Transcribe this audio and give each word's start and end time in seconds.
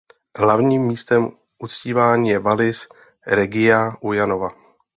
Hlavním 0.39 0.87
místem 0.87 1.29
uctívání 1.63 2.29
je 2.29 2.39
Vallis 2.39 2.87
Regia 3.27 3.91
u 4.01 4.13
Janova. 4.13 4.49